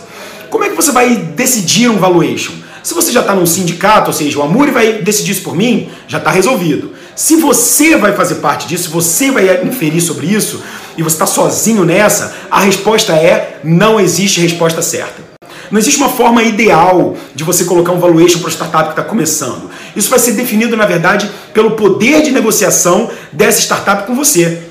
Como 0.49 0.63
é 0.63 0.69
que 0.69 0.75
você 0.75 0.93
vai 0.93 1.13
decidir 1.13 1.89
um 1.89 1.97
valuation? 1.97 2.53
Se 2.81 2.93
você 2.93 3.11
já 3.11 3.19
está 3.19 3.35
num 3.35 3.45
sindicato, 3.45 4.11
ou 4.11 4.13
seja, 4.13 4.39
o 4.39 4.43
Amuri 4.43 4.71
vai 4.71 4.93
decidir 5.01 5.33
isso 5.33 5.41
por 5.41 5.53
mim, 5.53 5.89
já 6.07 6.19
está 6.19 6.31
resolvido. 6.31 6.93
Se 7.17 7.35
você 7.35 7.97
vai 7.97 8.13
fazer 8.13 8.35
parte 8.35 8.65
disso, 8.65 8.89
você 8.89 9.29
vai 9.29 9.61
inferir 9.65 9.99
sobre 9.99 10.27
isso, 10.27 10.63
e 10.97 11.03
você 11.03 11.15
está 11.15 11.25
sozinho 11.25 11.85
nessa, 11.85 12.35
a 12.49 12.59
resposta 12.59 13.13
é: 13.13 13.59
não 13.63 13.99
existe 13.99 14.41
resposta 14.41 14.81
certa. 14.81 15.27
Não 15.69 15.79
existe 15.79 15.99
uma 15.99 16.09
forma 16.09 16.43
ideal 16.43 17.15
de 17.35 17.43
você 17.43 17.65
colocar 17.65 17.91
um 17.91 17.99
valuation 17.99 18.39
para 18.39 18.47
a 18.47 18.51
startup 18.51 18.83
que 18.85 18.89
está 18.91 19.03
começando. 19.03 19.69
Isso 19.95 20.09
vai 20.09 20.17
ser 20.17 20.31
definido, 20.31 20.77
na 20.77 20.85
verdade, 20.85 21.29
pelo 21.53 21.71
poder 21.71 22.21
de 22.21 22.31
negociação 22.31 23.09
dessa 23.33 23.59
startup 23.59 24.07
com 24.07 24.15
você. 24.15 24.63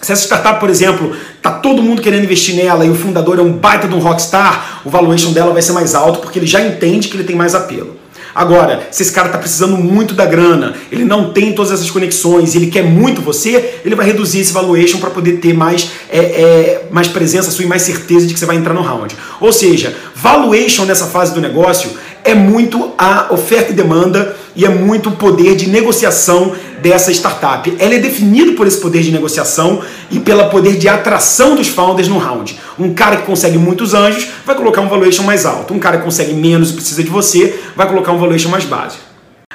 Se 0.00 0.10
essa 0.10 0.24
startup, 0.24 0.58
por 0.58 0.68
exemplo, 0.68 1.16
tá 1.40 1.52
todo 1.52 1.80
mundo 1.80 2.02
querendo 2.02 2.24
investir 2.24 2.56
nela 2.56 2.84
e 2.84 2.90
o 2.90 2.94
fundador 2.94 3.38
é 3.38 3.42
um 3.42 3.52
baita 3.52 3.86
de 3.86 3.94
um 3.94 4.00
rockstar, 4.00 4.80
o 4.84 4.90
valuation 4.90 5.32
dela 5.32 5.52
vai 5.52 5.62
ser 5.62 5.72
mais 5.72 5.94
alto 5.94 6.18
porque 6.18 6.40
ele 6.40 6.46
já 6.46 6.60
entende 6.60 7.06
que 7.06 7.16
ele 7.16 7.22
tem 7.22 7.36
mais 7.36 7.54
apelo. 7.54 8.01
Agora, 8.34 8.88
se 8.90 9.02
esse 9.02 9.12
cara 9.12 9.26
está 9.28 9.38
precisando 9.38 9.76
muito 9.76 10.14
da 10.14 10.24
grana, 10.24 10.74
ele 10.90 11.04
não 11.04 11.32
tem 11.32 11.52
todas 11.52 11.72
essas 11.72 11.90
conexões, 11.90 12.54
ele 12.54 12.68
quer 12.68 12.82
muito 12.82 13.20
você, 13.20 13.80
ele 13.84 13.94
vai 13.94 14.06
reduzir 14.06 14.40
esse 14.40 14.52
valuation 14.52 14.98
para 14.98 15.10
poder 15.10 15.32
ter 15.34 15.52
mais, 15.52 15.90
é, 16.08 16.18
é, 16.18 16.86
mais 16.90 17.08
presença 17.08 17.50
sua 17.50 17.64
e 17.64 17.68
mais 17.68 17.82
certeza 17.82 18.26
de 18.26 18.32
que 18.34 18.40
você 18.40 18.46
vai 18.46 18.56
entrar 18.56 18.74
no 18.74 18.82
round. 18.82 19.14
Ou 19.40 19.52
seja, 19.52 19.94
valuation 20.14 20.84
nessa 20.84 21.06
fase 21.06 21.34
do 21.34 21.40
negócio 21.40 21.90
é 22.24 22.34
muito 22.34 22.92
a 22.96 23.26
oferta 23.30 23.72
e 23.72 23.74
demanda 23.74 24.36
e 24.54 24.64
é 24.64 24.68
muito 24.68 25.08
o 25.08 25.12
poder 25.12 25.56
de 25.56 25.68
negociação 25.68 26.52
dessa 26.80 27.10
startup. 27.10 27.74
Ela 27.78 27.94
é 27.94 27.98
definida 27.98 28.52
por 28.52 28.66
esse 28.66 28.78
poder 28.78 29.02
de 29.02 29.10
negociação 29.10 29.82
e 30.10 30.20
pelo 30.20 30.48
poder 30.48 30.76
de 30.76 30.88
atração 30.88 31.54
dos 31.54 31.68
founders 31.68 32.08
no 32.08 32.18
round. 32.18 32.58
Um 32.78 32.92
cara 32.92 33.16
que 33.16 33.26
consegue 33.26 33.58
muitos 33.58 33.94
anjos 33.94 34.28
vai 34.44 34.54
colocar 34.54 34.80
um 34.80 34.88
valuation 34.88 35.22
mais 35.22 35.46
alto. 35.46 35.72
Um 35.72 35.78
cara 35.78 35.98
que 35.98 36.04
consegue 36.04 36.32
menos 36.32 36.70
e 36.70 36.74
precisa 36.74 37.02
de 37.02 37.10
você 37.10 37.58
vai 37.76 37.88
colocar 37.88 38.12
um 38.12 38.18
valuation 38.18 38.50
mais 38.50 38.64
básico. 38.64 39.12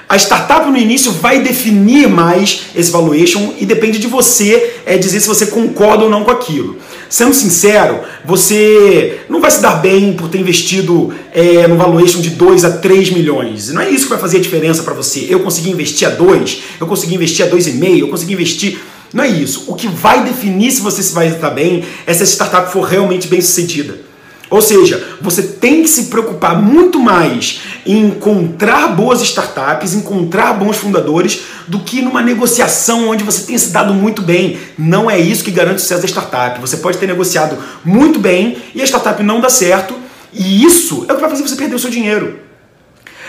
A 0.09 0.15
startup 0.15 0.69
no 0.69 0.77
início 0.77 1.11
vai 1.11 1.41
definir 1.41 2.07
mais 2.07 2.67
esse 2.73 2.89
valuation 2.89 3.53
e 3.59 3.65
depende 3.65 3.99
de 3.99 4.07
você 4.07 4.75
é, 4.85 4.97
dizer 4.97 5.19
se 5.19 5.27
você 5.27 5.47
concorda 5.47 6.05
ou 6.05 6.09
não 6.09 6.23
com 6.23 6.31
aquilo. 6.31 6.77
Sendo 7.09 7.33
sincero, 7.33 8.01
você 8.25 9.21
não 9.29 9.39
vai 9.39 9.51
se 9.51 9.61
dar 9.61 9.75
bem 9.75 10.13
por 10.13 10.29
ter 10.29 10.39
investido 10.39 11.13
é, 11.33 11.67
no 11.67 11.77
valuation 11.77 12.19
de 12.19 12.31
2 12.31 12.65
a 12.65 12.77
3 12.77 13.11
milhões. 13.11 13.69
Não 13.69 13.81
é 13.81 13.89
isso 13.89 14.05
que 14.05 14.11
vai 14.11 14.19
fazer 14.19 14.37
a 14.37 14.41
diferença 14.41 14.83
para 14.83 14.93
você. 14.93 15.25
Eu 15.29 15.39
consegui 15.41 15.71
investir 15.71 16.07
a 16.07 16.11
2, 16.11 16.61
eu 16.79 16.87
consegui 16.87 17.15
investir 17.15 17.45
a 17.45 17.49
2,5, 17.49 17.99
eu 17.99 18.07
consegui 18.07 18.33
investir. 18.33 18.79
Não 19.13 19.23
é 19.23 19.29
isso. 19.29 19.65
O 19.67 19.75
que 19.75 19.87
vai 19.87 20.23
definir 20.23 20.71
se 20.71 20.81
você 20.81 21.01
se 21.01 21.13
vai 21.13 21.27
estar 21.27 21.49
bem 21.49 21.83
é 22.05 22.13
se 22.13 22.23
a 22.23 22.25
startup 22.25 22.71
for 22.71 22.81
realmente 22.81 23.27
bem 23.27 23.39
sucedida. 23.39 24.06
Ou 24.49 24.61
seja, 24.61 25.17
você 25.21 25.43
tem 25.43 25.81
que 25.81 25.89
se 25.89 26.05
preocupar 26.05 26.61
muito 26.61 26.99
mais 26.99 27.61
em 27.85 28.05
encontrar 28.05 28.87
boas 28.89 29.21
startups, 29.21 29.93
encontrar 29.93 30.53
bons 30.53 30.77
fundadores, 30.77 31.41
do 31.67 31.79
que 31.79 32.01
numa 32.01 32.21
negociação 32.21 33.09
onde 33.09 33.23
você 33.23 33.43
tenha 33.43 33.59
se 33.59 33.71
dado 33.71 33.93
muito 33.93 34.21
bem. 34.21 34.57
Não 34.77 35.11
é 35.11 35.19
isso 35.19 35.43
que 35.43 35.51
garante 35.51 35.77
o 35.77 35.79
sucesso 35.79 36.01
da 36.01 36.07
startup. 36.07 36.61
Você 36.61 36.77
pode 36.77 36.97
ter 36.97 37.07
negociado 37.07 37.57
muito 37.83 38.19
bem 38.19 38.57
e 38.73 38.81
a 38.81 38.85
startup 38.85 39.21
não 39.21 39.41
dá 39.41 39.49
certo, 39.49 39.93
e 40.33 40.63
isso 40.63 41.05
é 41.07 41.11
o 41.11 41.15
que 41.15 41.21
vai 41.21 41.29
fazer 41.29 41.43
você 41.43 41.55
perder 41.55 41.75
o 41.75 41.79
seu 41.79 41.89
dinheiro. 41.89 42.46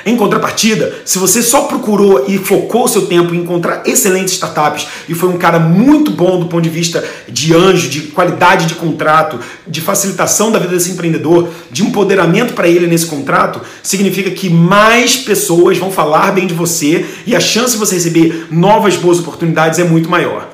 Em 0.09 0.17
contrapartida, 0.17 1.03
se 1.05 1.19
você 1.19 1.43
só 1.43 1.65
procurou 1.65 2.25
e 2.27 2.39
focou 2.39 2.89
seu 2.89 3.05
tempo 3.05 3.35
em 3.35 3.41
encontrar 3.41 3.83
excelentes 3.85 4.33
startups 4.33 4.87
e 5.07 5.13
foi 5.13 5.29
um 5.29 5.37
cara 5.37 5.59
muito 5.59 6.11
bom 6.11 6.41
do 6.41 6.47
ponto 6.47 6.63
de 6.63 6.71
vista 6.71 7.05
de 7.29 7.55
anjo, 7.55 7.91
de 7.91 8.01
qualidade 8.01 8.65
de 8.65 8.75
contrato, 8.75 9.39
de 9.67 9.83
facilitação 9.83 10.51
da 10.51 10.59
vida 10.59 10.73
desse 10.73 10.93
empreendedor, 10.93 11.51
de 11.71 11.83
empoderamento 11.83 12.55
para 12.55 12.67
ele 12.67 12.87
nesse 12.87 13.05
contrato, 13.05 13.61
significa 13.83 14.31
que 14.31 14.49
mais 14.49 15.15
pessoas 15.15 15.77
vão 15.77 15.91
falar 15.91 16.33
bem 16.33 16.47
de 16.47 16.55
você 16.55 17.05
e 17.27 17.37
a 17.37 17.41
chance 17.41 17.73
de 17.73 17.79
você 17.79 17.97
receber 17.97 18.47
novas 18.51 18.97
boas 18.97 19.19
oportunidades 19.19 19.79
é 19.79 19.85
muito 19.85 20.09
maior. 20.09 20.49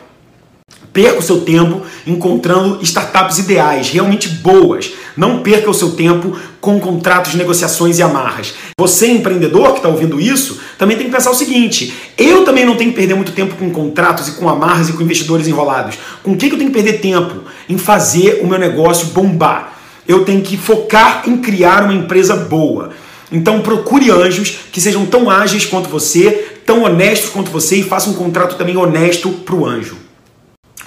Perca 0.93 1.21
o 1.21 1.23
seu 1.23 1.43
tempo 1.43 1.83
encontrando 2.05 2.81
startups 2.83 3.39
ideais, 3.39 3.91
realmente 3.91 4.29
boas. 4.29 4.93
Não 5.17 5.43
perca 5.43 5.71
o 5.71 5.75
seu 5.75 5.93
tempo 5.93 6.37
com 6.61 6.81
contratos, 6.81 7.35
negociações 7.35 7.99
e 7.99 8.03
amarras. 8.03 8.55
Você, 8.79 9.07
empreendedor 9.07 9.71
que 9.73 9.79
está 9.79 9.89
ouvindo 9.89 10.21
isso, 10.21 10.61
também 10.77 10.97
tem 10.97 11.07
que 11.07 11.13
pensar 11.13 11.31
o 11.31 11.35
seguinte: 11.35 11.95
eu 12.19 12.45
também 12.45 12.65
não 12.65 12.77
tenho 12.77 12.91
que 12.91 12.97
perder 12.97 13.15
muito 13.15 13.33
tempo 13.33 13.55
com 13.55 13.71
contratos 13.71 14.29
e 14.29 14.33
com 14.33 14.49
amarras 14.49 14.89
e 14.89 14.93
com 14.93 15.03
investidores 15.03 15.47
enrolados. 15.47 15.97
Com 16.23 16.33
o 16.33 16.37
que 16.37 16.47
eu 16.47 16.59
tenho 16.59 16.71
que 16.71 16.83
perder 16.83 17.01
tempo? 17.01 17.45
Em 17.69 17.79
fazer 17.79 18.41
o 18.43 18.47
meu 18.47 18.59
negócio 18.59 19.09
bombar. 19.09 19.79
Eu 20.07 20.25
tenho 20.25 20.43
que 20.43 20.57
focar 20.57 21.23
em 21.27 21.37
criar 21.37 21.85
uma 21.85 21.95
empresa 21.95 22.37
boa. 22.37 22.91
Então 23.31 23.61
procure 23.63 24.11
anjos 24.11 24.59
que 24.71 24.81
sejam 24.81 25.07
tão 25.07 25.31
ágeis 25.31 25.65
quanto 25.65 25.89
você, 25.89 26.59
tão 26.67 26.83
honestos 26.83 27.31
quanto 27.31 27.51
você 27.51 27.77
e 27.77 27.83
faça 27.83 28.11
um 28.11 28.15
contrato 28.15 28.57
também 28.57 28.77
honesto 28.77 29.31
para 29.31 29.55
o 29.55 29.65
anjo. 29.67 29.97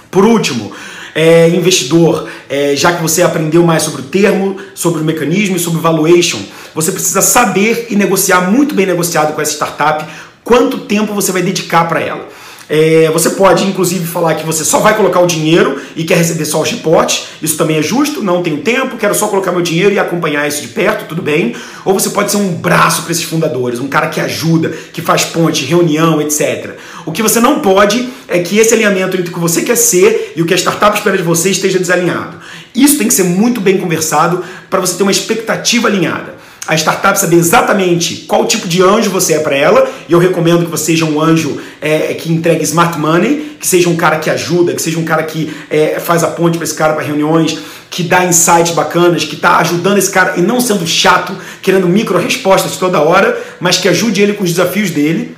Por 0.10 0.25
último, 0.25 0.72
é, 1.18 1.50
investidor, 1.50 2.30
é, 2.48 2.76
já 2.76 2.94
que 2.94 3.02
você 3.02 3.24
aprendeu 3.24 3.64
mais 3.64 3.82
sobre 3.82 4.02
o 4.02 4.06
termo, 4.06 4.58
sobre 4.76 5.02
o 5.02 5.04
mecanismo 5.04 5.56
e 5.56 5.60
sobre 5.60 5.80
o 5.80 5.82
valuation, 5.82 6.38
você 6.76 6.92
precisa 6.92 7.24
saber 7.24 7.88
e 7.90 7.96
negociar 7.96 8.52
muito 8.52 8.76
bem 8.76 8.86
negociado 8.86 9.34
com 9.34 9.42
essa 9.42 9.54
startup 9.54 10.06
quanto 10.44 10.78
tempo 10.82 11.16
você 11.16 11.32
vai 11.32 11.42
dedicar 11.42 11.86
para 11.88 12.02
ela. 12.02 12.28
É, 12.70 13.10
você 13.12 13.32
pode, 13.32 13.66
inclusive, 13.66 14.06
falar 14.06 14.36
que 14.36 14.46
você 14.46 14.64
só 14.64 14.80
vai 14.80 14.96
colocar 14.96 15.22
o 15.22 15.26
dinheiro 15.26 15.82
e 15.96 16.04
quer 16.04 16.18
receber 16.18 16.46
só 16.46 16.62
os 16.62 16.70
reportes. 16.70 17.30
Isso 17.42 17.58
também 17.58 17.78
é 17.78 17.82
justo, 17.82 18.22
não 18.22 18.44
tenho 18.44 18.58
tempo, 18.58 18.98
quero 18.98 19.16
só 19.16 19.28
colocar 19.28 19.52
meu 19.52 19.62
dinheiro 19.62 19.96
e 19.96 20.00
acompanhar 20.00 20.48
isso 20.48 20.62
de 20.62 20.68
perto, 20.68 21.08
tudo 21.08 21.22
bem. 21.22 21.56
Ou 21.86 21.94
você 21.94 22.10
pode 22.10 22.30
ser 22.30 22.38
um 22.38 22.54
braço 22.54 23.04
para 23.04 23.12
esses 23.12 23.24
fundadores, 23.24 23.80
um 23.80 23.88
cara 23.88 24.08
que 24.08 24.20
ajuda, 24.20 24.70
que 24.92 25.02
faz 25.02 25.24
ponte, 25.24 25.66
reunião, 25.66 26.22
etc. 26.22 26.76
O 27.08 27.12
que 27.14 27.24
você 27.24 27.40
não 27.40 27.62
pode 27.62 28.10
é 28.28 28.40
que 28.40 28.60
esse 28.60 28.74
alinhamento 28.74 29.16
entre 29.16 29.32
o 29.32 29.34
que 29.34 29.40
você 29.40 29.62
quer 29.62 29.78
ser 29.78 30.34
e 30.36 30.42
o 30.42 30.46
que 30.46 30.54
a 30.54 30.58
startup 30.58 30.98
espera 30.98 31.16
de 31.16 31.24
você 31.24 31.50
esteja 31.50 31.80
desalinhado. 31.80 32.38
Isso 32.76 32.98
tem 32.98 33.08
que 33.08 33.14
ser 33.14 33.24
muito 33.24 33.62
bem 33.62 33.78
conversado 33.78 34.44
para 34.70 34.82
você 34.82 34.98
ter 34.98 35.04
uma 35.04 35.12
expectativa 35.12 35.88
alinhada 35.88 36.36
a 36.68 36.76
startup 36.76 37.18
saber 37.18 37.38
exatamente 37.38 38.26
qual 38.28 38.46
tipo 38.46 38.68
de 38.68 38.84
anjo 38.84 39.10
você 39.10 39.36
é 39.36 39.40
para 39.40 39.56
ela. 39.56 39.90
E 40.08 40.12
eu 40.12 40.20
recomendo 40.20 40.66
que 40.66 40.72
você 40.72 40.88
seja 40.88 41.06
um 41.06 41.22
anjo 41.22 41.58
é, 41.82 42.14
que 42.14 42.32
entregue 42.32 42.64
smart 42.66 43.00
money, 43.00 43.56
que 43.58 43.66
seja 43.66 43.88
um 43.88 43.96
cara 43.96 44.20
que 44.20 44.30
ajuda, 44.30 44.74
que 44.74 44.82
seja 44.82 45.00
um 45.00 45.06
cara 45.06 45.24
que 45.24 45.50
é, 45.70 45.98
faz 46.00 46.26
a 46.26 46.28
ponte 46.28 46.58
para 46.58 46.66
esse 46.66 46.76
cara 46.76 46.94
para 46.94 47.04
reuniões, 47.04 47.58
que 47.90 48.04
dá 48.04 48.26
insights 48.26 48.74
bacanas, 48.74 49.24
que 49.24 49.36
está 49.36 49.58
ajudando 49.60 49.98
esse 49.98 50.12
cara 50.12 50.34
e 50.36 50.42
não 50.42 50.60
sendo 50.60 50.86
chato, 50.86 51.34
querendo 51.62 51.88
micro 51.88 52.20
respostas 52.20 52.76
toda 52.76 53.00
hora, 53.00 53.42
mas 53.62 53.78
que 53.78 53.88
ajude 53.88 54.22
ele 54.22 54.34
com 54.34 54.44
os 54.44 54.50
desafios 54.50 54.90
dele 54.90 55.37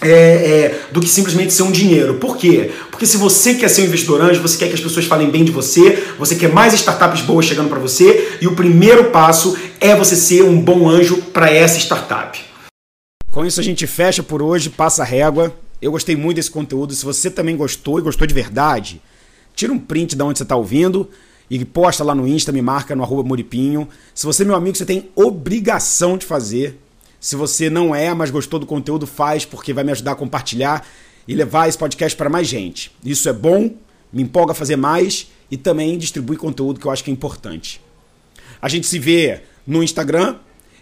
é, 0.00 0.10
é, 0.10 0.80
do 0.90 1.00
que 1.00 1.08
simplesmente 1.08 1.52
ser 1.52 1.62
um 1.62 1.70
dinheiro. 1.70 2.14
Por 2.14 2.36
quê? 2.36 2.70
Porque 2.90 3.06
se 3.06 3.16
você 3.16 3.54
quer 3.54 3.68
ser 3.68 3.82
um 3.82 3.84
investidor 3.86 4.20
anjo, 4.20 4.40
você 4.40 4.58
quer 4.58 4.68
que 4.68 4.74
as 4.74 4.80
pessoas 4.80 5.06
falem 5.06 5.30
bem 5.30 5.44
de 5.44 5.52
você, 5.52 6.02
você 6.18 6.34
quer 6.34 6.52
mais 6.52 6.72
startups 6.74 7.22
boas 7.22 7.46
chegando 7.46 7.68
para 7.68 7.78
você, 7.78 8.38
e 8.40 8.46
o 8.46 8.54
primeiro 8.54 9.10
passo 9.10 9.56
é 9.80 9.94
você 9.94 10.16
ser 10.16 10.42
um 10.42 10.60
bom 10.60 10.88
anjo 10.88 11.18
para 11.32 11.50
essa 11.50 11.78
startup. 11.78 12.38
Com 13.30 13.46
isso 13.46 13.60
a 13.60 13.64
gente 13.64 13.86
fecha 13.86 14.22
por 14.22 14.42
hoje, 14.42 14.70
passa 14.70 15.02
a 15.02 15.06
régua. 15.06 15.54
Eu 15.80 15.92
gostei 15.92 16.16
muito 16.16 16.36
desse 16.36 16.50
conteúdo. 16.50 16.94
Se 16.94 17.04
você 17.04 17.30
também 17.30 17.56
gostou 17.56 17.98
e 17.98 18.02
gostou 18.02 18.26
de 18.26 18.34
verdade, 18.34 19.00
tira 19.54 19.72
um 19.72 19.78
print 19.78 20.16
de 20.16 20.22
onde 20.22 20.38
você 20.38 20.42
está 20.42 20.56
ouvindo 20.56 21.08
e 21.48 21.64
posta 21.64 22.04
lá 22.04 22.14
no 22.14 22.26
Insta, 22.26 22.52
me 22.52 22.60
marca 22.60 22.94
no 22.94 23.02
arroba. 23.02 23.36
Se 24.14 24.26
você 24.26 24.42
é 24.42 24.46
meu 24.46 24.54
amigo, 24.54 24.76
você 24.76 24.84
tem 24.84 25.10
obrigação 25.14 26.18
de 26.18 26.26
fazer 26.26 26.78
se 27.20 27.36
você 27.36 27.68
não 27.68 27.94
é, 27.94 28.12
mas 28.14 28.30
gostou 28.30 28.58
do 28.58 28.66
conteúdo, 28.66 29.06
faz, 29.06 29.44
porque 29.44 29.74
vai 29.74 29.84
me 29.84 29.92
ajudar 29.92 30.12
a 30.12 30.16
compartilhar 30.16 30.86
e 31.28 31.34
levar 31.34 31.68
esse 31.68 31.76
podcast 31.76 32.16
para 32.16 32.30
mais 32.30 32.48
gente. 32.48 32.90
Isso 33.04 33.28
é 33.28 33.32
bom, 33.32 33.70
me 34.10 34.22
empolga 34.22 34.52
a 34.52 34.54
fazer 34.54 34.76
mais 34.76 35.30
e 35.50 35.56
também 35.56 35.98
distribui 35.98 36.36
conteúdo 36.36 36.80
que 36.80 36.86
eu 36.86 36.90
acho 36.90 37.04
que 37.04 37.10
é 37.10 37.12
importante. 37.12 37.80
A 38.60 38.68
gente 38.68 38.86
se 38.86 38.98
vê 38.98 39.42
no 39.66 39.82
Instagram. 39.82 40.36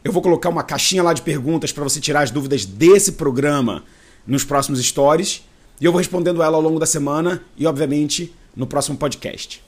Eu 0.05 0.13
vou 0.13 0.23
colocar 0.23 0.49
uma 0.49 0.63
caixinha 0.63 1.03
lá 1.03 1.13
de 1.13 1.23
perguntas 1.23 1.73
para 1.73 1.83
você 1.83 2.01
tirar 2.01 2.23
as 2.23 2.31
dúvidas 2.31 2.65
desse 2.65 3.13
programa 3.13 3.85
nos 4.27 4.45
próximos 4.45 4.81
stories. 4.81 5.43
E 5.81 5.85
eu 5.85 5.93
vou 5.93 5.99
respondendo 5.99 6.43
ela 6.43 6.57
ao 6.57 6.63
longo 6.63 6.79
da 6.79 6.87
semana 6.87 7.43
e, 7.57 7.67
obviamente, 7.67 8.33
no 8.55 8.67
próximo 8.67 8.97
podcast. 8.97 9.63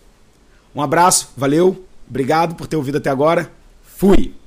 Um 0.75 0.83
abraço, 0.83 1.31
valeu, 1.37 1.85
obrigado 2.09 2.55
por 2.55 2.67
ter 2.67 2.77
ouvido 2.77 2.99
até 2.99 3.11
agora. 3.11 3.51
Fui! 3.83 4.40